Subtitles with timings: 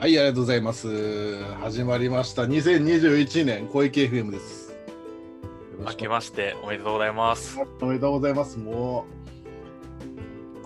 [0.00, 1.44] はい、ありがとうございます。
[1.60, 2.44] 始まりました。
[2.44, 4.74] 2021年小池 FM です。
[5.78, 7.58] 明けましておめでとうございます。
[7.82, 8.58] おめでとうございます。
[8.58, 9.04] も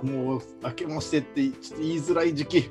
[0.04, 2.70] う、もう、明けましてってちょっと言いづらい時期。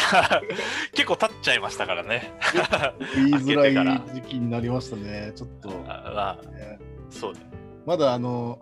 [0.92, 2.34] 結構経っちゃいましたからね。
[3.16, 5.32] 言いづらい時期になりましたね。
[5.34, 6.78] ちょっと、あまあ、ね
[7.08, 7.40] そうね。
[7.86, 8.58] まだあの、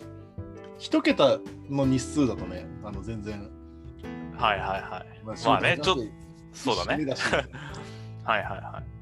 [0.78, 3.50] 一桁の日数だとね、あの全然、
[4.36, 5.20] はいはいはい。
[5.24, 6.21] ままあねちょっとと
[6.52, 7.04] そうだね。
[7.04, 7.44] だしはい
[8.24, 8.92] はいはい。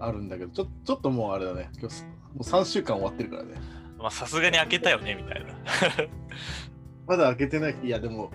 [0.00, 3.54] あるんだけど、ちょちょっともうあれだね、今日もう3週間終わってるからね。
[3.98, 5.54] まあさすがに開けたよねみたいな。
[7.06, 7.76] まだ開けてない。
[7.82, 8.30] いや、でも、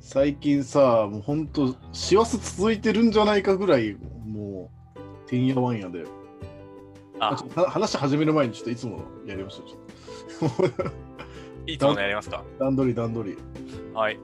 [0.00, 4.70] 最近さ、もうほんと、師走続いてるんじゃないかぐらい、も
[5.26, 6.04] う、てんやわんやで。
[7.20, 7.36] あ
[7.68, 9.68] 話始める前に、ちょっといつものやりましょう。
[9.68, 10.90] ちょっと
[11.66, 12.42] いつものやりますか？
[12.58, 13.36] 段取り、段取り。
[13.36, 13.38] い
[13.94, 14.18] はい。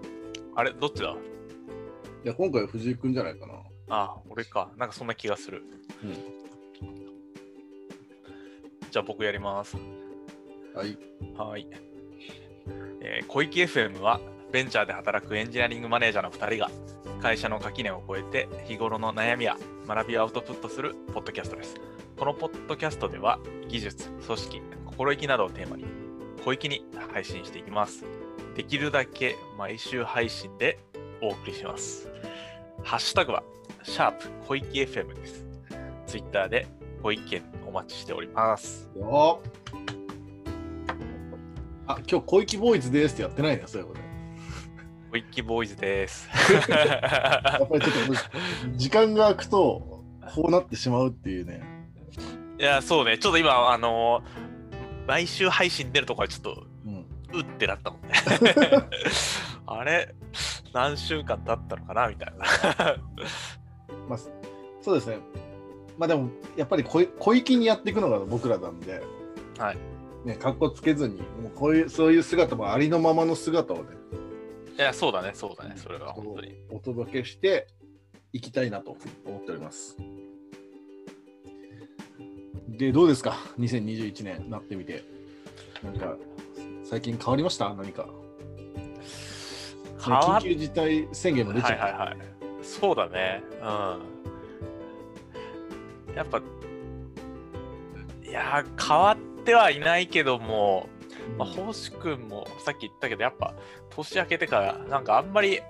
[0.57, 1.15] あれ、どっちだ？
[2.25, 3.55] や、今回は藤井くんじゃないかな。
[3.89, 4.71] あ、俺か。
[4.77, 5.63] なんかそんな気がする。
[6.03, 6.13] うん。
[8.91, 9.77] じゃあ僕やります。
[10.75, 10.99] はい。
[11.37, 11.67] はい。
[13.01, 14.21] えー小池 FM は
[14.53, 16.71] ベンチャーで働くエンジニアリングマネージャーの2人が
[17.21, 21.77] 会社の垣根を越えて日頃の悩みや学びをアウトプットするポッドキャストです。
[22.19, 25.85] このポッドキャストでは技術、組織、心意気などをテーマに
[26.45, 28.05] 小域に配信していきます。
[28.57, 30.79] できるだけ毎週配信で
[31.21, 32.09] お送りします。
[32.83, 33.43] ハッシュタグは
[33.83, 35.47] シャープ小池 FM です。
[36.07, 36.67] ツイッターで
[37.03, 38.89] ご意見お待ちしております。
[38.97, 39.43] よ
[41.87, 44.01] あ、今日、小池ボーイズですってやってないね、そういうこと。
[45.13, 46.29] 小池ボーイズです。
[46.69, 48.07] やっぱりちょっ
[48.71, 49.57] と、時間が空くと、
[50.35, 51.63] こうなってしまうっていうね。
[52.59, 54.49] いや、そうね、ちょっと今、あのー
[55.09, 57.07] 毎週配信出るとこはちょっと、うん。
[57.33, 58.09] うってなったもんね。
[59.67, 60.15] あれ、
[60.73, 62.97] 何週間経ったのかなみたいな。
[64.09, 64.19] まあ、
[64.81, 65.19] そうですね。
[65.97, 69.03] まあでも、やっぱり小小粋にやっていくのが僕らなんで、
[69.59, 69.79] はい。
[70.25, 73.85] ね、かっこつけずに、もうこういう、そういう姿もありのままの姿をね、
[74.77, 76.55] いや、そうだね、そうだね、それは本当に。
[76.71, 77.67] お届けして
[78.33, 79.97] いきたいなと思っております。
[82.69, 85.03] で、どうですか ?2021 年なってみて。
[85.83, 86.17] なんか、
[86.85, 87.73] 最近変わりました？
[87.75, 88.07] 何か。
[90.09, 91.85] 変わっ緊急事態宣言も出ちゃった。
[91.85, 92.19] はいはいはい。
[92.63, 93.43] そうだね。
[93.61, 93.65] う
[96.13, 96.15] ん。
[96.15, 100.89] やっぱ、いやー、変わってはいないけども、
[101.37, 103.55] まあ、星君もさっき言ったけど、やっぱ
[103.91, 105.61] 年明けてから、なんかあんまり、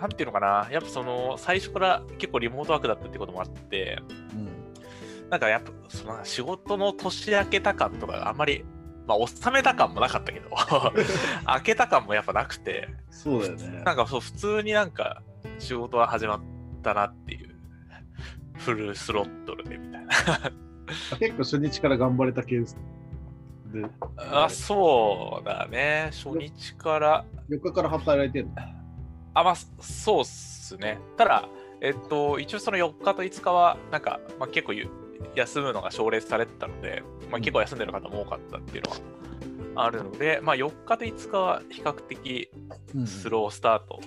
[0.00, 3.98] なんていうのかな、やっぱその最初から結構リモートワークだったってこともあって、
[4.34, 4.54] うん
[5.30, 8.64] なんかやっぱその仕事の年明けた感とかがあんまり、
[9.06, 10.48] まあ、収めた感もなかったけど、
[11.46, 13.82] 明けた感もやっぱなくて、そうだよね。
[13.84, 15.22] なんかそう、普通になんか
[15.58, 16.40] 仕事は始まっ
[16.82, 17.54] たなっていう、
[18.54, 20.12] フルスロットルでみたいな。
[21.18, 22.76] 結構初日から頑張れたケース
[23.72, 23.84] で、
[24.16, 27.24] あ、そうだね、初日から。
[27.50, 28.52] 4日から働いてるの？
[29.34, 30.98] あ、まあ、そうっすね。
[31.16, 31.48] ただ、
[31.80, 34.88] えっと、一応その4日と5日は、なんか、まあ、結構ゆ
[35.34, 38.90] 休むのが奨励されてたので、まあ、結構休んでる方も多かったっていうの
[39.76, 42.50] はあるので、まあ、4日と5日は比較的
[43.06, 44.00] スロースタート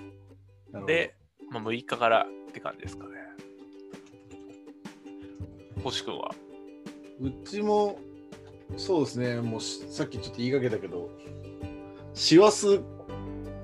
[0.72, 0.86] なるほど。
[0.86, 1.16] で、
[1.52, 3.12] まあ、6日からって感じですかね。
[5.84, 6.34] 星君は？
[7.20, 8.00] うちも
[8.76, 11.10] そうですね、もうしさっきちょっと言いかけたけど、
[12.14, 12.82] 師走、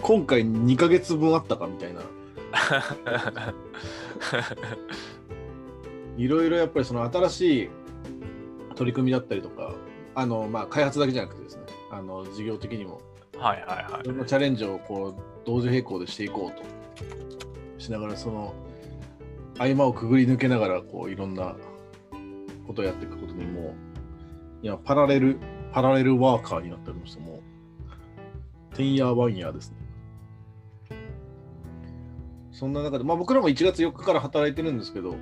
[0.01, 2.01] 今回2ヶ月分あったかみたいな、
[6.17, 7.69] いろいろやっぱりその新しい
[8.75, 9.73] 取り組みだったりとか、
[10.15, 13.01] あのまあ、開発だけじゃなくてですね、あの事業的にも、
[13.37, 14.07] はいはいはいい。
[14.07, 16.63] ろんなチャレンジをこう同時並行でしていこうと
[17.79, 18.53] しながら、その
[19.57, 21.55] 合間をくぐり抜けながらこういろんな
[22.67, 23.73] ことをやっていくことにもう、
[24.61, 25.39] 今パラレル、
[25.71, 27.41] パラレルワーカーになっておりまして、も
[28.71, 29.77] う、てんやわんやですね。
[32.51, 35.15] そんな中で、まあ僕らも1月4日から働いてるんですけど、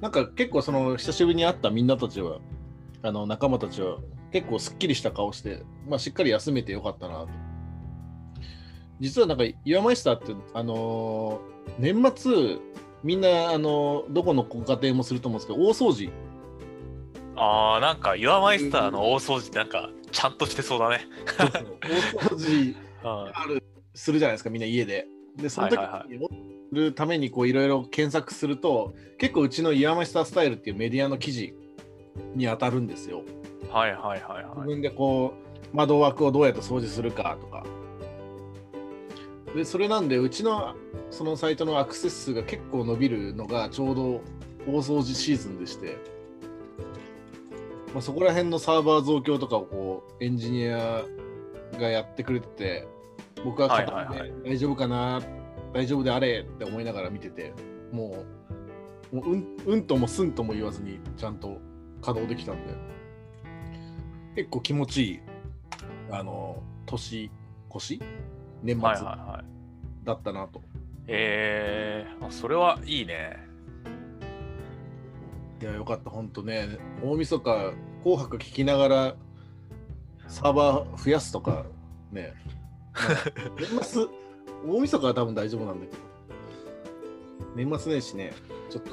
[0.00, 2.38] なんか結構その久しぶりに会ったみんなたちは、
[3.02, 3.98] あの仲間たちは
[4.32, 7.28] 結構すっきりした顔して、まあしっかり休めてよかったなと。
[9.00, 12.58] 実はなんか岩マイスターって、あのー年末、
[13.02, 16.10] みんな、あのーどこのご家庭もすると思うんですけど、大掃除
[17.36, 21.00] ああ、なんか、ユアマイスターの大掃除ってなんか、ちゃんとしてそうだね。
[21.38, 23.62] 大掃除 うんある
[23.94, 25.06] するじゃないですか、みんな家で。
[25.36, 26.34] で、その時はいはいに、す
[26.72, 31.54] るためにこういろいろ検索すると、結構うちのイヤマイスタイルっていうメディアの記事
[32.34, 33.22] に当たるんですよ。
[33.70, 34.56] はいはいはいはい。
[34.56, 35.34] 自分でこ
[35.72, 37.64] う窓枠をどうやって掃除するかとか。
[39.54, 40.74] でそれなんでうちの
[41.10, 44.20] そのサイトのアクセス数が結構伸びるのがちょうど
[44.66, 45.96] 大掃除シーズンでして、
[47.94, 51.04] まあ、そこら辺のサーバー増強とかをこうエンジニア
[51.78, 52.88] がやってくれてて
[53.44, 55.22] 僕ははい片手ではいはい大丈夫かな、
[55.76, 57.52] 大丈夫であれって思いながら見てて
[57.92, 58.24] も
[59.12, 61.58] うもううんうんともすんとも言わずにちゃんと
[62.00, 62.74] 稼働できたんで
[64.34, 65.20] 結構気持ちいい
[66.10, 67.30] あの年
[67.74, 68.00] 越し
[68.62, 70.06] 年末はいはいはい。
[70.06, 70.62] だったなと。
[71.08, 73.36] えー、あそれはいいね。
[75.60, 76.78] いや、よかった、本当ね。
[77.02, 79.16] 大晦日、紅白聞きながら、
[80.28, 81.64] サーバー増やすとか、
[82.12, 82.34] ね。
[82.92, 84.06] まあ年末、
[84.64, 85.98] 大晦日は多分大丈夫なんだけど、
[87.54, 88.32] 年末年始ね、
[88.70, 88.90] ちょっと、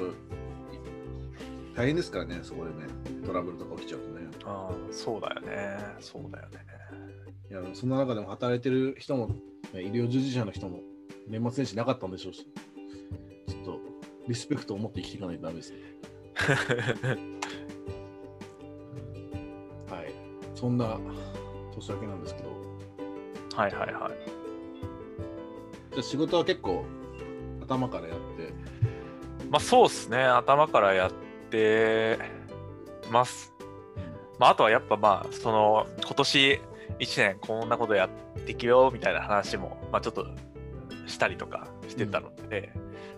[1.74, 2.86] 大変ですからね、そこでね、
[3.26, 4.28] トラブルとか起きちゃうとね。
[4.44, 5.78] あーそうだよね。
[6.00, 6.60] そうだよね。
[7.50, 9.28] いや、そんな中でも働いてる人も、
[9.72, 10.80] ね医療従事者の人も、
[11.28, 12.46] 年末年始なかったんでしょうし、
[13.48, 13.80] ちょっと、
[14.28, 15.78] リスペクトを持って生きていかないとダメですね。
[19.90, 20.12] はい。
[20.54, 20.98] そんな
[21.74, 22.48] 年明けなんですけど、
[23.54, 24.33] はいはいはい。
[25.94, 26.84] じゃあ仕事は結構
[27.62, 28.52] 頭からやって、
[29.48, 30.18] まあそうっすね。
[30.24, 31.12] 頭からやっ
[31.50, 32.18] て
[33.12, 33.52] ます。
[34.40, 36.60] まああとはやっぱまあ、その、今年
[36.98, 40.26] 1年こんなことやってきようみたいな話も、まあちょっと
[41.06, 42.72] したりとかしてたので、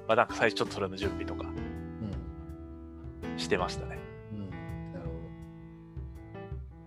[0.06, 3.38] まあなんか最初ちょっとそれの準備とかうん。
[3.38, 3.98] してましたね。
[4.32, 4.50] うん。
[4.50, 5.06] なるほ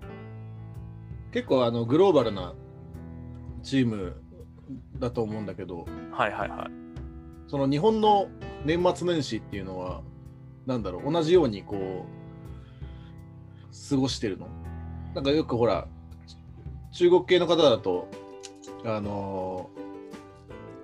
[0.05, 0.13] ど。
[1.31, 2.53] 結構あのグローバルな
[3.63, 4.21] チーム
[4.99, 6.71] だと思うんだけど、はいはいはい。
[7.49, 8.27] その日本の
[8.65, 10.01] 年末年始っていうのは、
[10.65, 11.79] なんだろう、同じようにこう、
[13.89, 14.47] 過ごしてるの？
[15.15, 15.87] なんかよくほら、
[16.91, 18.07] 中国系の方だと、
[18.85, 19.79] あのー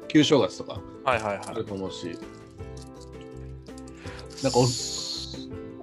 [0.08, 1.66] 旧正月とかはいはいあるはい。
[1.66, 2.18] と思うし、
[4.42, 4.62] なんかお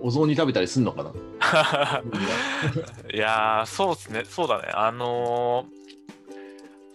[0.07, 1.11] お雑煮食べたりすんのかな？
[3.13, 4.69] いやー、そうですね、そうだね。
[4.73, 5.82] あのー、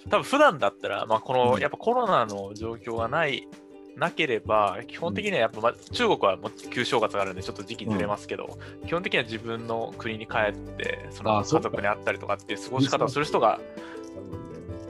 [0.09, 1.59] 多分普段だったら、まあ、この、うん。
[1.59, 3.47] やっぱコロナの状況がない、
[3.95, 13.59] なければ、基本的にはやっぱ、まあ、中国はもう旧正月があるんで、ちょっと時期ずれますけど、基本的には自分の国に帰って、その家族に会ったりとかっていう過ごし方をする人が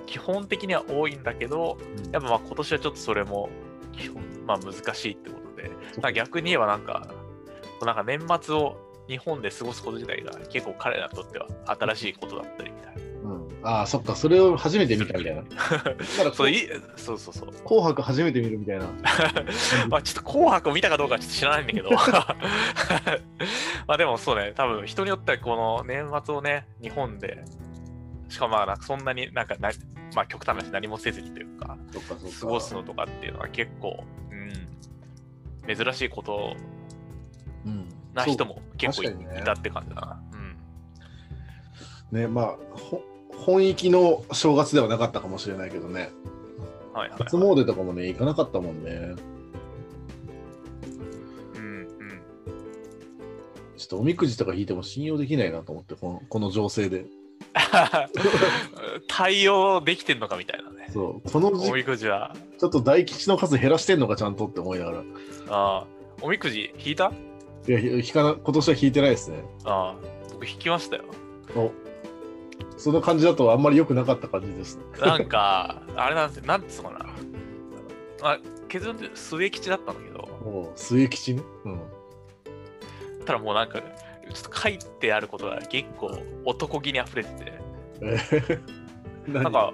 [0.07, 1.77] 基本的には多いんだけど、
[2.11, 3.49] やっぱまあ今年はちょっとそれも
[3.93, 5.69] 基本、まあ、難しいってことで、
[6.01, 7.07] まあ、逆に言えばなんか、
[7.85, 8.77] なんか年末を
[9.07, 15.43] 日本で過ごすこと自体が結構彼らにとっては新しいことだったりみたいうん、ああ、そっか、それを初めて見たみたいな。
[16.33, 17.51] そういそうそうそう。
[17.65, 18.85] 紅白初めて見るみたいな。
[19.89, 21.89] まあちょっと紅白を見たかどうかはちょっと知らないんだけど。
[23.87, 27.43] まあでもそうね、多分人によってはこの年末をね、日本で、
[28.29, 29.71] しかもまあなんかそんなになんかな、
[30.15, 31.77] まあ極端な話何もせずにというか。
[32.39, 36.55] 過ごすのとかっていうのは結構、うん、珍しいこと
[37.65, 40.21] うん、な人も結構い,、たって感じだな。
[42.11, 42.19] うん。
[42.19, 43.03] ね、まあ、ほ
[43.37, 46.11] 本域の正月ではなかったかもしれないけどね。
[46.93, 47.45] はいはい、初はい。
[47.55, 49.15] 詣とかもね、行かなかったもんね。
[51.55, 52.21] うんうん。
[53.77, 57.05] ちょっとおみくじとか引いても信用できないなと思って、このこの情勢で。
[59.07, 60.89] 対応できてんのかみたいなね。
[60.91, 62.35] そう、この時おみくじは。
[62.57, 64.97] ちょっと大吉の数減らしてんのか、ちゃんとって思いながら。
[64.99, 65.03] い
[65.49, 65.87] ああ、
[66.21, 67.11] おみくじ引いた？
[67.67, 69.43] や、ひ引かな今年は引いてないですね。
[69.65, 69.95] ああ、
[70.33, 71.03] 僕引きましたよ。
[71.55, 71.71] お
[72.77, 74.83] その感じだとあんまり良くなかった感じですね。
[75.01, 77.05] なんか、あれなんですよ、なんつうのかな。
[78.21, 81.41] あ、結論で末吉だったんだけど、もう末吉ね？
[81.65, 81.81] うん。
[83.25, 87.53] ただもうなんか、ちょっと書いてあることが結構男気に溢れてて、
[88.01, 88.61] えー
[89.27, 89.43] 何？
[89.43, 89.73] なんか、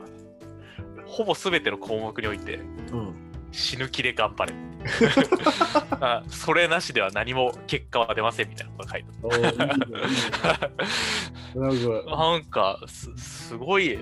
[1.06, 2.62] ほぼ全ての項目において、う
[2.98, 3.14] ん、
[3.52, 4.54] 死ぬ気で頑張れ
[6.02, 9.10] あそれなしでは何も結果は出ませんみたいなことが書いて
[11.56, 13.98] あ なんるかなんかすすごい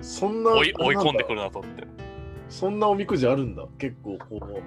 [0.00, 1.86] そんな追い追い込んでくるるなと思って。
[2.48, 3.64] そんなおみくじあるんだ？
[3.78, 4.60] 結構こ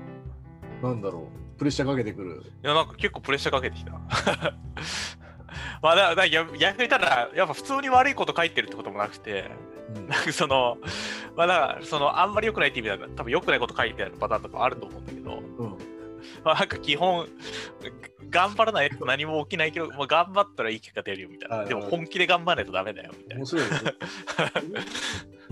[0.82, 2.42] うなんだろうプレッシャーかけてくる。
[2.64, 3.92] いやなんか結構プレッシャーかけてきた。
[5.82, 9.52] まあだだ逆逆に言ったらやっぱ普通に悪いこと書いてるってこともなくて
[9.96, 10.08] うん。
[10.08, 10.78] なんかその
[11.36, 15.78] まあだからそのあんまり良くないって意味だと多分良くないこと書いてあるパターンとかあると思うんだけどうん。
[16.44, 17.28] まあなんか基本
[18.30, 21.76] 頑張らないと何も起きないけど、まあ、頑張ったらいい結果出るよみたいはいはない。
[21.76, 23.44] でも本気で頑張らないとダメだよみたいな。
[23.44, 23.70] 面白いね。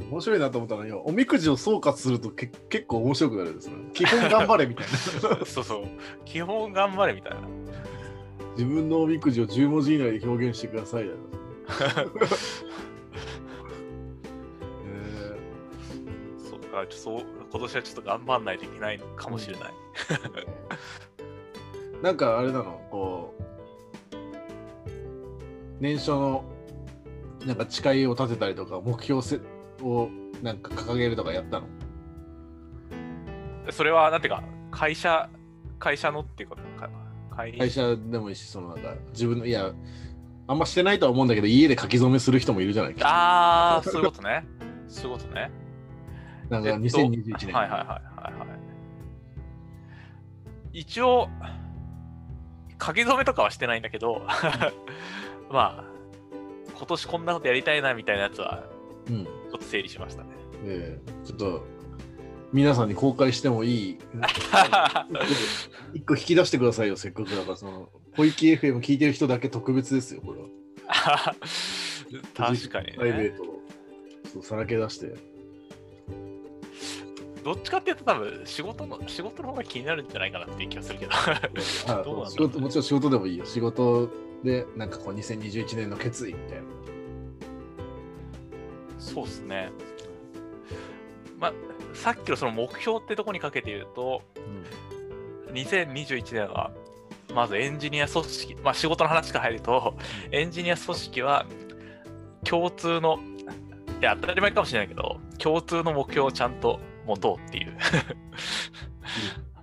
[0.10, 4.88] 面白いなと思ったのよおみくじを総括するとけ結構面白くなるんですよ基本頑張れみたい
[5.40, 5.46] な。
[5.46, 5.86] そうそう。
[6.26, 7.40] 基本頑張れみたいな。
[8.58, 11.18] 自分のおみくじを10文字以内で表現してくださいだよ
[16.84, 19.74] からあ、ちょそう今年はちょっと頑張んないといけないのかもしれない。
[22.02, 23.44] なんかあれなの、こう、
[25.80, 26.44] 年初の
[27.46, 29.40] なんか誓いを立てたりとか、目標せ
[29.82, 30.10] を
[30.42, 31.68] なんか掲げるとかやったの？
[33.72, 35.30] それは、なんていうか、会社、
[35.80, 36.94] 会社のっていうことかな？
[37.36, 39.72] 会会社でもいいし、そのなんか自分の、いや、
[40.48, 44.46] あんましてないとは思うんだけど、家で書き初めする人もいるじゃないああ、そういうことね。
[44.90, 45.50] そういうことね。
[46.54, 47.54] なんかえっと2021年。
[47.54, 48.46] はいはいはいはいは
[50.74, 50.80] い。
[50.80, 51.30] 一応、
[52.84, 54.26] 書き初めとかはしてないんだけど、
[55.52, 55.84] まあ、
[56.76, 58.64] 今年こんなことやりたいなみたいなやつは、
[59.08, 60.30] うんちょっと整理しましたね。
[60.66, 61.64] ええちょっと
[62.52, 64.00] 皆さんに公開してもいい？
[65.94, 70.48] 一個引き出してくださいよ、せっかくだから、その、小池 FM 聞いてる人だけ特別ですよ、これは。
[72.36, 72.94] 確かにね。
[72.98, 73.60] プライベートを
[74.34, 75.33] そうさらけ出して。
[77.44, 81.12] どっちかっていうと多分仕事の仕事の方が気になるんじゃないかなっていう気がするけど。
[81.14, 83.46] あどうなんだろうね仕事もちろん仕事でもいいよ。
[83.46, 84.10] 仕事
[84.44, 86.64] で、なんかこう、2021年の決意みたいな。
[89.00, 89.72] そうですね。
[91.40, 91.54] まあ、
[91.94, 94.22] さっきのその目標ってとこにかけて言うと、
[95.52, 96.72] 2021年は、
[97.34, 99.96] まずエンジニア組織、まあ仕事の話から入ると、
[100.32, 101.46] エンジニア組織は
[102.44, 103.20] 共通の、
[104.02, 107.78] いや、当たり前かもしれないけど、共通の目標をちゃんと持とうっていう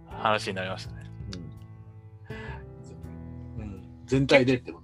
[0.08, 1.10] 話になりましたね。
[3.58, 4.80] うんうん全体でってこ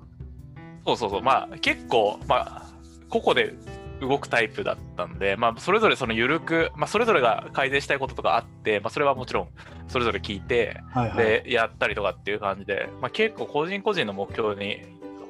[0.85, 0.97] と？
[0.97, 2.67] そうそうそう、まあ結構、まあ、
[3.09, 3.55] 個々で
[4.01, 9.49] 動くタイプだったんで、まあそれぞれその緩く、まあそれぞれが改善したいこととかあって、まあそれはもちろん
[9.89, 11.43] それぞれ聞いて、はいはい。
[11.43, 14.83] で、やったりとかっていう感じで、まあ結構個人個人の目標に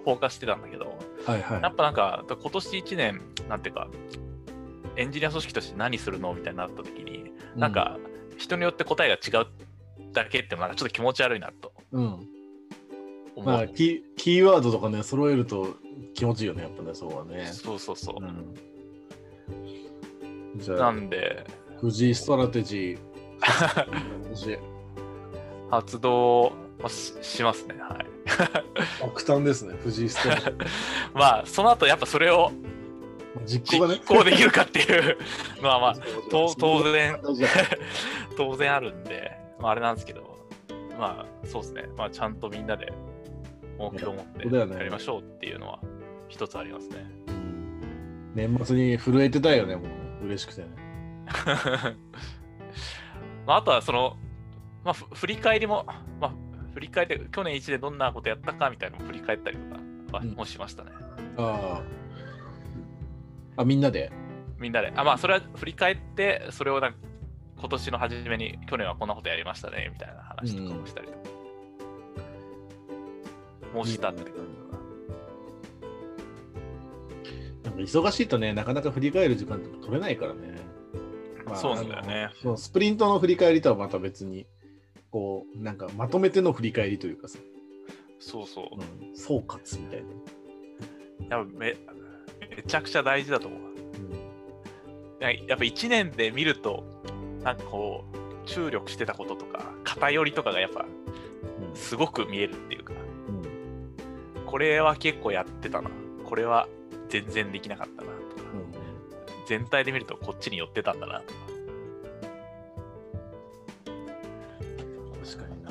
[0.04, 3.88] フォーカスしてたんだけど、はいはいやっぱなんか今年1年、なんていうか、
[4.96, 6.32] エンジニア組織として何するの？
[6.34, 7.98] みたいになった時に、なん、か
[8.38, 9.46] 人によって答えが違う
[10.12, 12.26] だけってなんかちょっと気持ち悪いなとうん。
[13.44, 15.76] まあキー、キーワードとかね、揃えると
[16.14, 17.46] 気持ちいいよね、やっぱね、そうはね。
[17.52, 18.24] そうそうそう。
[18.24, 18.54] うん
[20.56, 21.46] じゃなあ、んで、
[21.80, 22.98] 藤井ストラテジー。
[25.70, 27.74] 発動はししますね。
[27.78, 28.06] はい。
[29.02, 30.56] 爆誕ですね、藤井ストラテジ
[31.12, 32.75] まあ、その後やっぱそれをー。
[33.44, 34.00] 実実行がね。
[34.06, 35.18] 行できるかっていう、
[35.62, 35.94] まあまあ、
[36.30, 37.20] と当然
[38.36, 40.38] 当然あるんで、まあ、あれなんですけど、
[40.98, 41.88] まあ、そうですね。
[41.96, 42.92] まあ、ちゃんとみんなで
[43.78, 45.80] 目標を持ってやりましょうっていうのは
[46.28, 46.96] 一つありますね。
[47.28, 47.36] うん
[48.36, 49.86] 年末に震えてたよね、も
[50.20, 50.68] う嬉しくてね。
[53.46, 54.18] まあ、あとはその、
[54.84, 55.86] まあ、ふ振り返りも、
[56.20, 56.34] まあ、
[56.74, 59.80] 振り返って、去年1年どんなことやったかみたいなのも振り返ったりとか
[60.18, 60.90] はうんもしましたね。
[61.38, 62.05] ああ。
[63.56, 64.10] あ、みんなで？
[64.58, 64.92] みんなで。
[64.94, 66.98] あ、まあ、それは振り返って、それをなんか
[67.58, 71.18] 今年の初めに、去年はこんなことやりましたね、みたいな話とかもしたりとか。
[73.74, 74.42] もうしたっていうか。
[77.64, 80.56] なんか忙しいとね、なかなか振り返る時間って取れないからね。
[81.44, 82.30] まあそうなんだよね。
[82.56, 84.46] スプリントの振り返りとはまた別に、
[85.10, 87.38] こう、なんかまとめての振り返りというかさ、
[88.18, 88.66] そうそう。
[89.08, 90.04] うん、総括みたい
[91.28, 91.36] な。
[91.38, 91.76] やめ
[92.56, 93.60] めちゃくちゃ大事だと思う。
[95.20, 96.84] ややっぱ1年で見ると、
[97.42, 100.86] なんかこう、注力してたこととか、偏りとかがやっぱ
[101.74, 105.90] すごく見えるっていうか、うんこれは結構やってたな、
[106.24, 106.68] これは
[107.08, 108.42] 全然できなかったなとか、
[109.46, 111.40] 全体で見るとこっちに寄ってたんだなとか。
[115.24, 115.70] 確かにな。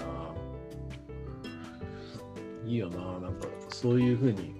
[2.65, 4.53] いいよな、なんかそういうふうに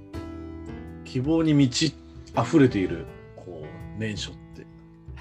[1.03, 1.96] 希望に満ち
[2.38, 4.65] 溢れているこう年初って。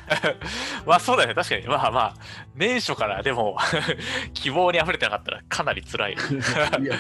[0.87, 1.67] まあそうだよね、確かに。
[1.67, 2.15] まあまあ、
[2.55, 3.57] 年初からでも
[4.35, 6.13] 希望に溢れてなかったらかなり辛い。
[6.83, 6.97] いや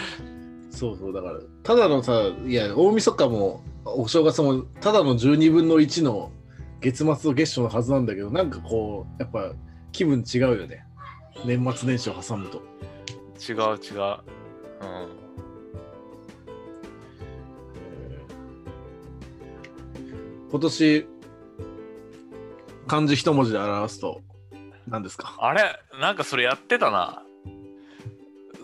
[0.70, 6.32] そうそうだからただのさいや大晦日もお正月もただの12分の1の
[6.80, 9.52] 月末と月初のはずなんだけどなんかこうやっぱ
[9.92, 10.84] 気分違うよね
[11.44, 12.62] 年末年始を挟むと。
[13.38, 14.18] 違う違う。
[14.80, 14.86] う
[15.20, 15.23] ん。
[20.54, 21.08] 今年
[22.86, 24.22] 漢字一文字で表すと
[24.86, 25.36] 何ですか？
[25.40, 27.24] あれなんかそれやってたな。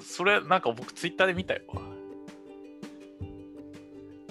[0.01, 1.63] それなんか僕ツイッターで見たよ。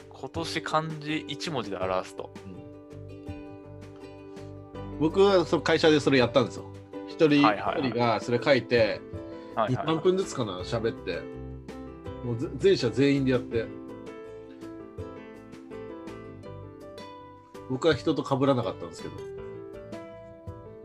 [0.09, 2.33] 今年漢字1文字で表すと。
[5.01, 6.63] 僕はその会社でそれやったんですよ。
[7.09, 9.01] 一人はいはいはい一人がそれ書いて、
[9.57, 11.19] 2、はいはい、3分ずつかな、喋って、
[12.23, 13.65] もうぜ全社全員でやって、
[17.69, 19.15] 僕は人と被らなかったんですけど、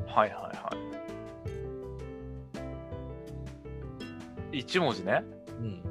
[0.06, 0.70] はいはいは
[4.52, 4.58] い。
[4.58, 5.24] 一文字ね。
[5.58, 5.82] うん。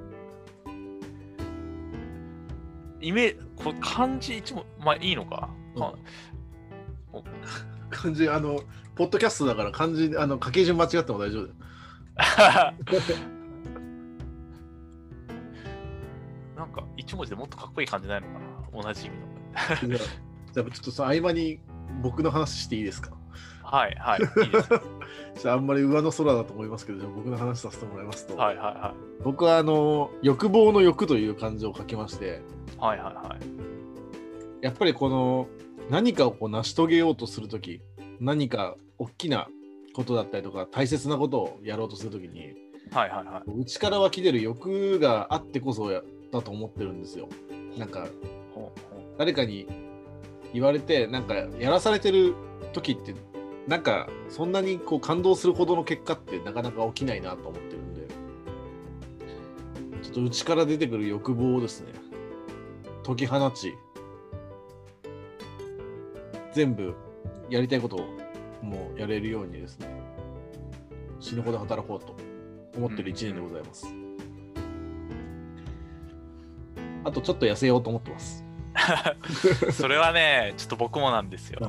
[3.02, 5.50] イメこれ漢字一文まあいいのか。
[5.76, 5.94] うんか
[7.90, 8.60] 漢字、あの、
[8.96, 11.50] ポッドキャストだから漢字、あの、書き順間違っても大丈夫。
[16.56, 18.40] なんか一文字でもっとかっこいい感じないのかな
[18.84, 19.24] 同じ意味の。
[20.53, 21.60] じゃあちょっとその合間に
[22.01, 23.12] 僕の話していいですか？
[23.63, 24.22] はいはい。
[24.22, 24.81] いいですよ
[25.41, 28.93] じゃああんまり上の空だと思いますけど、じゃあ僕の話させてもらいますと、はいはいは
[29.24, 32.41] 僕はあの欲望の欲という漢字を書きまして、
[32.77, 32.77] い。
[32.77, 34.63] はいはいはい。
[34.63, 35.48] やっぱりこの
[35.89, 37.81] 何かをこう成し遂げようとするとき、
[38.19, 39.48] 何か大きな
[39.95, 42.53] ことだったりとか、大切なことをやろうとするときに、
[42.91, 43.51] はいはいはい。
[43.60, 47.27] 内から湧き出る欲があってこそやだと思ってるんですよ。
[47.77, 48.07] なんか
[49.17, 49.67] 誰かに
[50.53, 52.36] 言われてなんかやらされてる
[52.72, 53.13] 時って
[53.67, 58.07] なんかそんなにこう感動するほどの結果ってなかなか起きないなと思ってるんで。
[60.03, 61.93] ちょっと内から出てくる欲望をですね。
[63.05, 63.74] 解き放ち。
[66.53, 66.93] 全部
[67.50, 68.05] やりたいことを
[68.62, 69.88] もうやれるようにですね。
[71.19, 72.15] 死ぬほど働こうと
[72.77, 73.88] 思ってる1年でございます、
[77.05, 78.43] あとちょっと痩せようと思ってます。
[78.43, 78.43] う
[79.72, 81.60] それはね、ちょっと僕もなんですよ。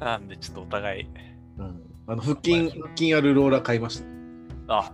[0.00, 1.08] なんでちょっとお互い。
[1.58, 4.06] うんあの腹筋、腹筋あるローラー買いました。
[4.68, 4.92] あ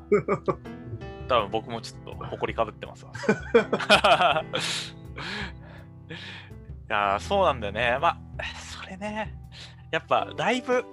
[1.29, 3.13] 多分僕もちょっと誇りかぶってますわ。
[6.89, 7.99] いやそうなんだよね。
[8.01, 8.19] まあ、
[8.83, 9.35] それね、
[9.91, 10.85] やっぱだいぶ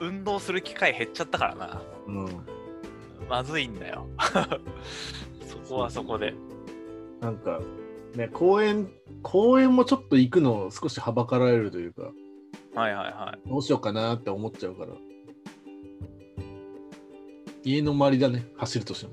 [0.00, 1.82] 運動する機会減っちゃったからな。
[2.06, 2.46] うん。
[3.28, 4.06] まずいんだよ。
[5.46, 6.34] そこはそこで。
[7.20, 7.60] なんか、
[8.14, 8.90] ね、公園、
[9.22, 12.12] 公園もちょっと行くのを少しはばかられるというか、
[12.74, 13.48] はいはいはい。
[13.48, 14.92] どうしようかなって思っちゃうから。
[17.62, 19.12] 家の周りだね、走るとしても。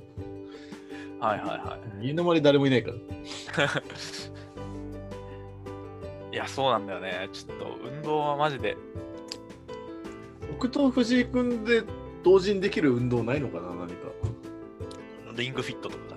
[1.19, 2.05] はいはいはい。
[2.07, 2.97] 家の周り誰もいないから。
[6.31, 7.29] いや、そうなんだよね。
[7.33, 8.77] ちょっと運動はマジで。
[10.51, 11.83] 僕と藤井君で
[12.23, 13.95] 同時にできる運動ないのかな、何か。
[15.35, 16.16] リングフィットとか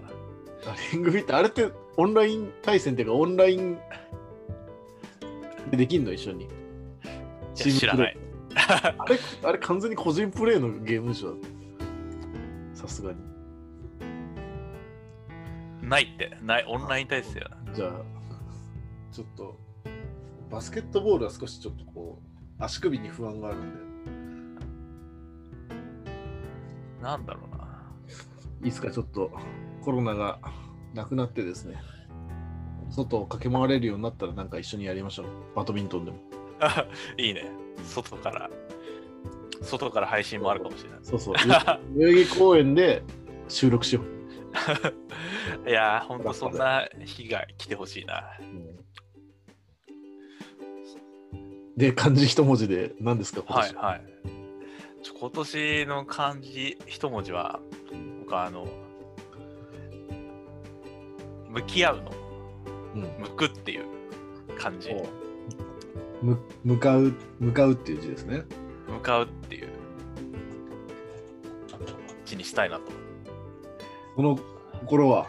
[0.93, 3.79] リングフィット、あれってオンライン対戦っていうか、オンライン
[5.71, 6.13] でできんの？
[6.13, 6.49] 一緒に。
[7.55, 8.17] 知らない。
[8.57, 11.37] あれ、あれ完全に個人プレイのゲームでしょ？
[12.75, 13.19] さすがに。
[15.83, 16.37] ないって。
[16.43, 16.65] ない。
[16.69, 17.75] オンライン対戦やな。
[17.75, 17.91] じゃあ、
[19.13, 19.59] ちょっと、
[20.51, 22.25] バスケットボールは少しちょっとこう、
[22.63, 23.79] 足首に不安があるんで、
[27.03, 27.83] なんだろうな。
[28.63, 28.91] いつか？
[28.91, 29.31] ちょっと
[29.81, 30.39] コロナが
[30.95, 31.77] なくなってですね、
[32.91, 35.27] 外を駆け回れるようになったらなんか一緒にやりましょう。
[35.55, 36.19] バドミントンでも。
[37.17, 37.51] いいね。
[37.85, 38.51] 外から。
[39.63, 40.99] 外から配信もあるかもしれない。
[41.03, 41.35] そうそう。
[41.35, 43.03] 代々木公園で
[43.49, 44.05] 収録しよう。
[45.69, 48.25] いやー、ほんとそんな日が来てほしいな。
[51.77, 53.75] で、漢字一文字で何ですか、今年？
[53.77, 54.03] はいはい。
[55.19, 57.61] 今年の漢字一文字は、
[58.21, 58.67] 僕はあの、
[61.51, 62.13] 向き合うの、
[62.95, 63.85] うん向くっていう
[64.59, 64.91] 漢字。
[64.91, 65.07] お
[66.23, 68.43] む向かう、向かうっていう字ですね。
[68.89, 69.69] 向かうっていう
[72.25, 72.83] 字にしたいなと。
[74.17, 74.39] この
[74.81, 75.29] 心は、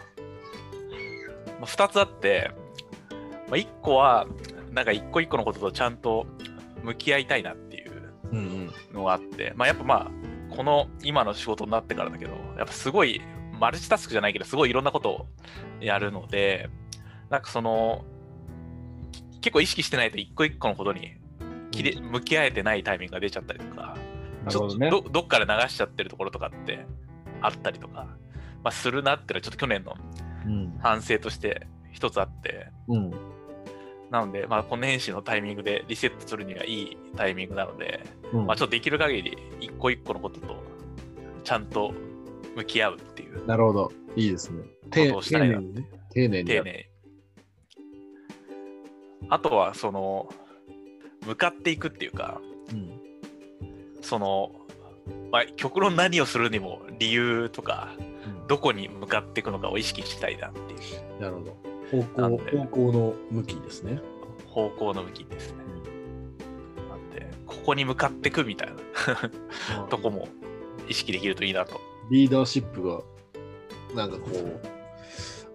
[1.60, 2.50] まあ、2つあって、
[3.48, 4.26] まあ、1個は、
[4.72, 6.26] なんか一個一個のこととちゃんと
[6.82, 7.92] 向き合いたいなっていう
[8.32, 8.70] うんうん。
[8.92, 13.20] のがあって、まあ、やっぱまあ、この今の仕事になってからだけど、やっぱすごい、
[13.62, 15.26] マルチタスクじゃないけど、すごいいろんなことを
[15.80, 16.68] やるので、
[17.30, 18.04] なんかその、
[19.12, 21.14] き結構意識してないと一個一個のことに
[21.70, 23.96] 向き合えてないタイミングが出ちゃったりとか、
[24.48, 24.90] ちょっとどね。
[24.90, 26.84] どどっかで流しちゃってるところとかって
[27.40, 28.08] あったりとか、
[28.64, 29.94] まあ、するなっていうのはちょっと去年の
[30.44, 30.76] うん。
[30.80, 33.10] 反省として一つあって、うん。
[34.10, 40.56] なので、まあ、この年始のタイミングでリセットするにはいいタイミングなので、うんまあ、ちょっとできる限り一個一個のことと
[41.44, 41.94] ちゃんと
[42.56, 43.92] 向き合うっていうなるほど。
[44.16, 44.62] いいですね。
[44.90, 45.88] ことをしたいなってにね。
[46.10, 46.48] 丁寧に。
[46.48, 46.84] 丁寧に。
[49.30, 50.28] あとは、その、
[51.26, 53.00] 向かっていくっていうか、うん。
[54.02, 54.52] その、
[55.30, 57.96] まあ、極論何をするにも理由とか、
[58.48, 61.56] どこに向かっていくのかを意識したいなっていうなるほど。
[61.90, 64.00] 方向、方向の向きですね。
[64.48, 65.58] 方向の向きですね。
[66.90, 68.74] なんで、ここに向かっていくみたいな
[69.88, 70.28] とこも
[70.88, 71.80] 意識できるといいなと。
[72.10, 73.00] リーダーシップが、
[73.94, 74.82] なんかこう、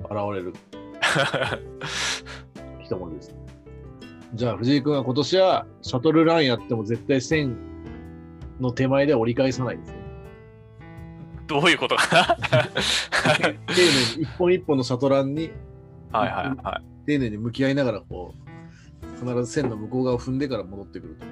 [0.03, 0.53] 現れる
[2.83, 3.37] 一文字ですね。
[4.33, 7.57] じゃあ藤井君は今年はシャトルランやっても絶対線
[8.59, 9.97] の手前で折り返さないですね。
[11.47, 13.51] どういうことかな丁寧
[14.17, 15.51] に一本一本のシャトランに
[16.11, 17.05] はいはいはい。
[17.05, 21.25] 丁寧に向き合いながらこう必ず線の向こう側を踏んでから戻ってくると。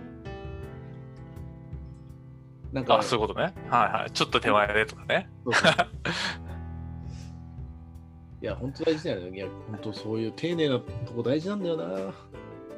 [2.75, 3.53] なんかあ、そういうことね。
[3.69, 4.11] はいはい。
[4.11, 5.29] ちょっと手前でとかね。
[8.43, 9.37] いや、本当大事だよね。
[9.37, 12.13] いや、本当そういう丁寧なとこ大事なんだよな。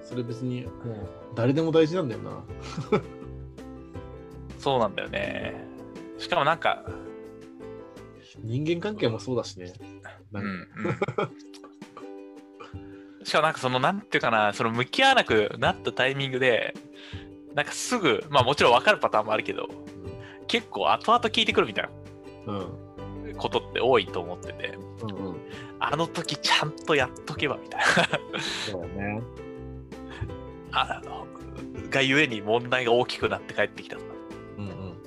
[0.04, 0.74] それ別にもう
[1.34, 2.44] 誰でも大事なんだよな。
[4.60, 5.56] そうなんだよね。
[6.20, 6.86] しかもなんか、
[8.44, 9.74] 人間関係もそうだしね。
[10.32, 10.52] なうんか
[11.24, 11.32] うん。
[13.26, 16.76] しかもなんかその、なんていうかな、その向き合わなくなったタイミングで、
[17.56, 19.68] なんかすぐ、まあもちろん分かるパターンもあるけど、
[20.48, 21.90] 結構後々聞いてくるみたい
[22.48, 22.60] うん。
[23.34, 25.36] なことって多いと思ってて、うんうん。
[25.80, 27.86] あの時ちゃんとやっとけばみたいな。
[28.72, 29.22] そうだね。
[30.72, 31.02] あ
[31.90, 34.08] がゆえに問題が大きくなって帰ってきたとか
[34.58, 34.98] うんうん。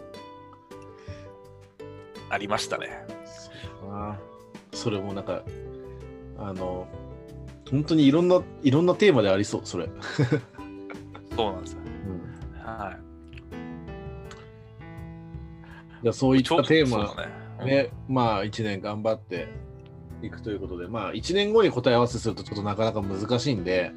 [2.30, 3.06] ありましたね。
[4.72, 5.42] それもなんか、
[6.38, 6.88] あの、
[7.70, 9.88] 本当にいろんな、いろんなテーマでありそう、それ。
[11.36, 11.80] そうなんですよ。
[12.54, 12.60] うん。
[12.62, 13.09] はい。
[16.02, 19.48] じゃあそういったテーマそうだねうんで、まあ1年頑張って
[20.22, 23.92] いくということで、まあ1年後に答え合わせするとちょっとなかなか難しいんで、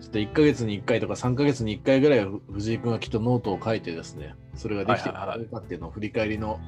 [0.00, 6.60] ちょっと1ヶ月に1回とか3ヶ月に1回ぐらいは藤井君はきっとノートを書いてですね、それができてるかっていうのを振り返りの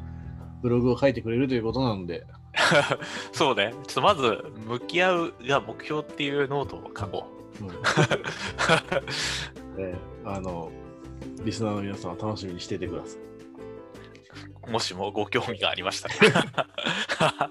[0.62, 2.26] ブログを書いてくれるということなので、
[3.32, 3.72] そうね。
[3.86, 7.26] ちょっとまず、向き合うが目標っていうノートを書こ
[7.60, 7.72] うんう。
[9.78, 10.70] え ーあの、
[11.44, 13.20] リスナーの皆さんは楽しみにしていてください。
[14.70, 17.50] もしもご興味がありましたら。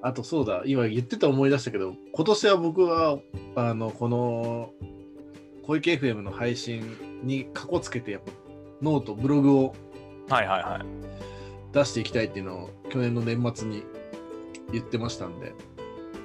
[0.00, 3.18] あとそうだ、今言ってた思い出したけど、今年は僕は、
[3.56, 4.72] あの、この、
[5.64, 8.30] 小池 FM の配信にかこつけて、やっぱ、
[8.80, 9.74] ノート、ブログを
[10.28, 10.86] はいはいはい。
[11.72, 13.82] 出していきたいっていうのを、去年の年末に
[14.72, 15.52] 言ってましたんで、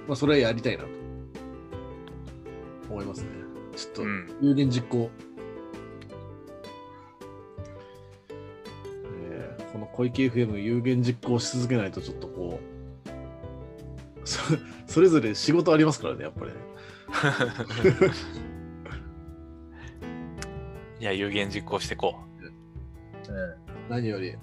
[0.08, 0.90] まあ、それはやりたいなと
[2.90, 3.30] 思いますね。
[3.76, 4.38] ちょっとう、ん。
[4.42, 5.10] 有言実行。
[5.18, 5.33] えー
[9.94, 12.60] 小池 FM 有言実行し続けないとちょっとこ
[13.06, 13.10] う
[14.26, 14.40] そ
[14.88, 16.58] それぞれ仕事ありますからねやっぱりね。
[21.00, 22.16] いや、有言実行していこ
[23.90, 24.36] 何より、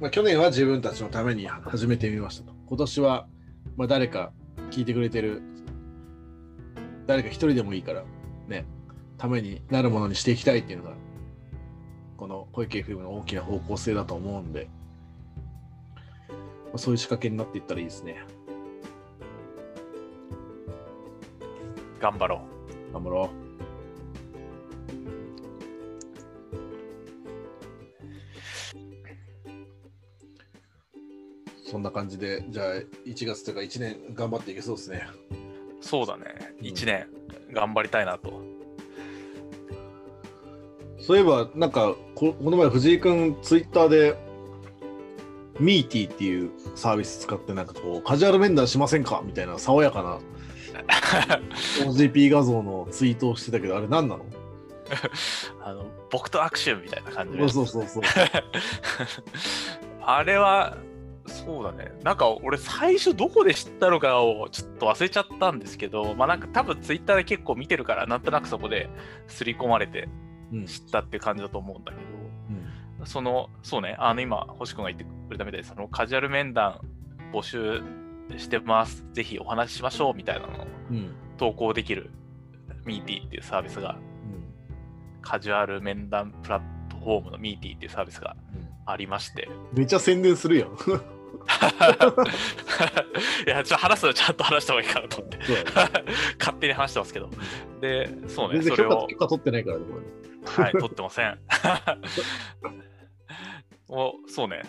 [0.00, 2.54] まあ、去年は自分たちのために始めてみましたと。
[2.66, 3.28] 今年は、
[3.76, 4.32] まあ、誰か
[4.70, 5.42] 聞いてくれてる
[7.06, 8.04] 誰か一人でもいいから
[8.46, 8.66] ね
[9.16, 10.94] ためになるものにしていきたいっていうのが
[12.16, 14.77] この小池 FM の大きな方向性だと思うんで、ま
[16.74, 18.22] あ、そういう仕掛けになっていったらいいですね
[21.98, 22.02] う。
[22.02, 22.40] 頑張ろ
[22.92, 23.48] 頑張ろう
[31.70, 32.66] そんな感じでじゃあ
[33.06, 35.06] 1月というか1年頑張っていけそうですね
[35.80, 35.84] う。
[35.84, 36.24] そうだね。
[36.60, 37.06] うん1年
[37.52, 38.42] 頑張りたいなと。
[41.00, 44.27] そういえば、なんかこ、この前、藤井君、ツイッターで、
[45.60, 49.22] ミーティーっていうサービス使って、なんかこう、カジュアル面談しませんか？
[49.24, 50.18] みたいな、爽やかな
[51.84, 54.24] OGP 画像のツイートをしてたけど、あれ何なの？
[55.62, 57.48] あの僕と握手みたいな感じで。
[57.48, 58.24] そうそうそうそう。
[60.02, 60.78] あれは、
[61.26, 61.92] そうだね。
[62.04, 68.88] なんか俺最初どこで知ったのかをちょっと忘れちゃったんですけど、まあなんか多分ツイッターで結構見てるから、なんとなくそこで
[69.26, 70.08] 刷り込まれて
[70.52, 72.07] うん知ったって感じだと思うんだけうんど、
[73.08, 76.80] その、そうね、あの今、星君が言ってくれたみたいで、そのカジュアル面談
[77.32, 77.82] 募集
[78.36, 79.06] してます。
[79.14, 82.10] ぜひお話ししましょうみたいなのをうん投稿できる
[82.84, 83.96] ミーティーっていうサービスが、
[85.22, 88.36] カジュアル面談プラットフォームのミーティーっていうサービスが
[88.84, 90.68] ありまして、めっちゃ宣伝するやん。
[93.46, 95.38] いや、ちょっと話すのちゃんと話した方がいいかなと思って、
[96.38, 97.30] 勝手に話してますけど。
[97.80, 100.02] で、そうね、全然それを取ってないからね、これ。
[100.64, 101.38] はい、取ってません。
[103.88, 104.62] をそうね、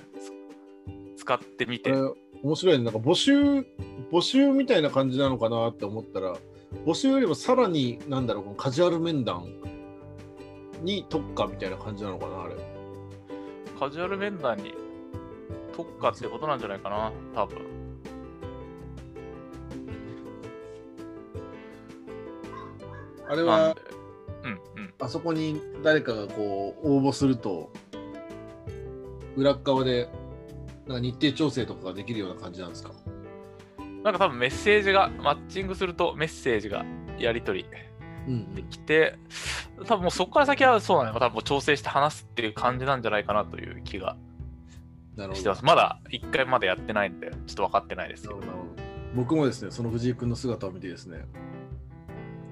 [1.16, 1.92] つ使ってみて
[2.44, 2.84] 面白いね。
[2.86, 3.34] なんか募集、
[4.12, 6.38] 募集みたいな感じなのかなって思ったら、
[6.86, 9.46] 募集よりもさらに、なんだろう、このカジュアル面談
[10.82, 12.56] に特化みたいな感じなのかな、あれ。
[13.78, 14.74] カジュアル面談に
[15.76, 17.58] 特化ってことなんじゃないかな、多分。
[23.28, 23.82] あれはで、
[24.44, 24.56] うんう
[24.88, 24.94] ん。
[25.00, 27.72] あそこに誰かがこう応募すると、
[29.36, 30.10] 裏っ側で
[30.88, 32.92] なんか日程調整とかができるような感じなんですか？
[34.04, 36.86] なんか多分メッセージが、マッチングするとメッセージが
[37.18, 37.70] やり取り
[38.28, 39.18] うんできて、
[39.86, 44.16] 多分もうそこから先はそうなの多分調整して話すっていう感じなんじゃないかなという気が
[45.34, 45.66] してます。
[45.66, 48.40] まだ一回までやってないんで、ちょっと分かってないですけど。
[49.16, 51.26] 僕もですね、その藤井君の姿を見てですね、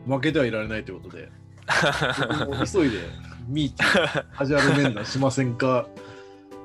[0.06, 1.30] 負けてはいられないということで、
[2.74, 2.98] 急いで、
[3.48, 5.88] ミーティー、カジュアル面談しませんか？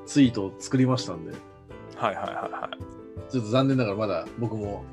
[0.05, 1.33] ツイートを作りましたんで、
[1.95, 2.77] はいはいはいはい。
[3.31, 4.83] ちょっと残念ながらまだ僕も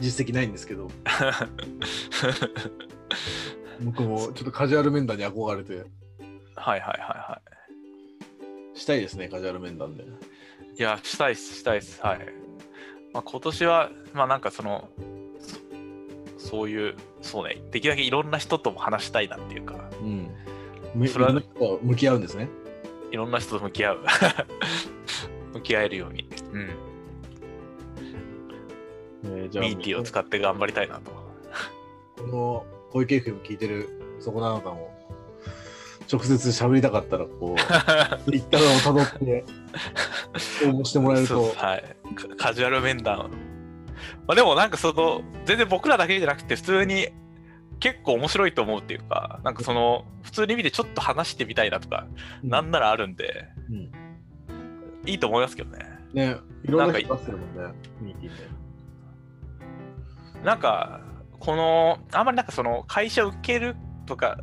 [0.00, 0.88] 実績ないんですけど、
[3.82, 5.84] 僕もちょっとカジュアル面談に憧れて、
[6.54, 7.42] はいはいはいは
[8.74, 10.04] したいですね、カジュアル面談で。
[10.04, 10.06] い。
[10.78, 12.00] いや、したいっす、したいっす。
[12.02, 12.20] はい。
[13.12, 14.88] まあ、今年は、まあなんかその、
[16.38, 20.30] そそういう、そうね、できるだけいろんな人とも話したいなっていうか、うん。
[20.94, 21.42] むそれは
[21.82, 22.48] 向き合うんですね。
[23.10, 24.00] いろんな人と向き合う。
[25.54, 26.70] 向き合えるように、うん、
[29.24, 31.10] えーじゃあ、ミーティーを使って頑張りたいなと。
[32.18, 33.88] この小池 FM 聞いてる
[34.20, 34.94] そこなのかも、
[36.10, 37.56] 直接喋りたかったら、こう、
[38.34, 39.44] 一旦をたどって、
[40.66, 42.48] 応募してもらえるとはいカ。
[42.48, 43.30] カジュアル面談。
[44.26, 47.08] まあ、でもなんかその、全然僕らだけじゃなくて、普通に
[47.80, 52.06] 結構面白いと思うっていうか、なんかその、普通に見てちょっと話してみたいなとか、
[52.42, 53.90] なんならあるんで、うん
[55.06, 55.78] いいと思いますけどね。
[56.12, 58.48] ね、いろんな人出してるもんね、ミーティーで。
[60.44, 61.00] なんか、
[61.38, 64.40] この、あんまりなんかその、会社受けるとか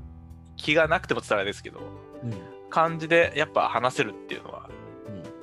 [0.56, 1.80] 気がなくても伝わらですけど、
[2.24, 2.34] うん
[2.72, 4.70] 感じでやっぱ話せるっていうのは、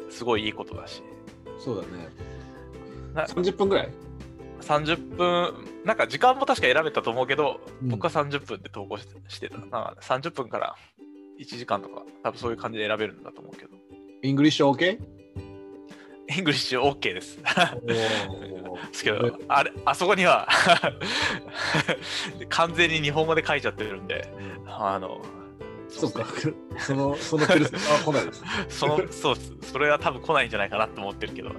[0.04, 1.02] うんすごいいいことだし。
[1.58, 2.08] そうだね。
[3.14, 3.88] な30分ぐらい？
[4.62, 9.58] 30分、なんか時間も確か選べたと思うけど、うん僕は30分で投稿してしてた。
[9.58, 10.76] なんか30分から
[11.40, 13.70] 1時間とか、多分そういう感じで選べるんだと思うけど。
[14.22, 14.98] English OK?
[16.28, 17.38] English OK です。
[18.28, 20.48] おですけど、あれ、あそこには
[22.48, 24.32] 完全に日本語で書いちゃってるんで、
[24.66, 25.20] あの、
[25.88, 26.24] そっか、
[26.78, 28.44] その、そのペルソナは来ないです。
[28.78, 29.52] その、そうです。
[29.72, 31.52] それは多分来ないんじゃないかなと思ってるけど、い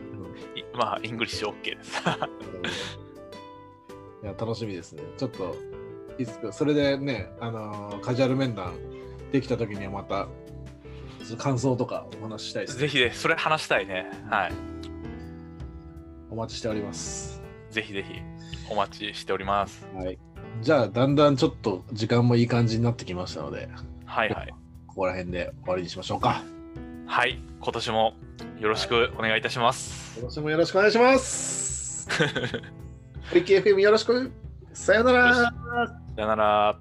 [0.76, 2.02] まあ、 English OK です。
[4.24, 5.04] いや、楽しみですね。
[5.18, 5.56] ちょっと、
[6.18, 8.74] いつか、それでね、あのーカジュアル面談
[9.32, 10.28] できたときにはまた、
[11.38, 12.82] 感想とかお話ししたいです、ね。
[12.82, 14.10] ぜひね、それ話したいね。
[14.30, 14.54] はい。
[16.30, 17.42] お待ちしております。
[17.70, 18.14] ぜひぜひ
[18.70, 19.88] お待ちしております。
[19.96, 20.18] はい。
[20.62, 23.70] じゃあ、だんだんちょっと時間もいい感じになってきましたので、
[24.06, 24.54] はいはい。
[24.88, 26.44] ここら辺で終わりにしましょうか。
[27.06, 27.40] はい。
[27.60, 28.14] 今年も
[28.60, 30.18] よろしくお願いいたします。
[30.20, 32.08] 今年もよろしくお願いします。
[33.32, 34.32] 小池 FM よろしく。
[34.74, 35.36] さよなら。
[35.36, 35.54] さ
[36.18, 36.80] よなら。